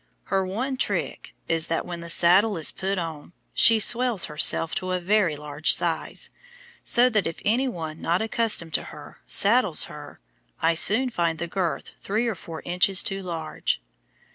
[0.33, 4.93] Her one trick is that when the saddle is put on she swells herself to
[4.93, 6.31] a very large size,
[6.83, 10.19] so that if any one not accustomed to her saddles her
[10.59, 13.79] I soon find the girth three or four inches too large.